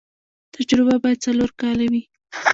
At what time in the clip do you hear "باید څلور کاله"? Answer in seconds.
1.03-1.85